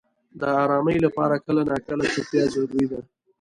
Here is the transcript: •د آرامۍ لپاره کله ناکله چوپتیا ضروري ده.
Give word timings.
•د 0.39 0.41
آرامۍ 0.63 0.97
لپاره 1.05 1.35
کله 1.45 1.61
ناکله 1.69 2.03
چوپتیا 2.13 2.43
ضروري 2.55 2.85
ده. 2.91 2.99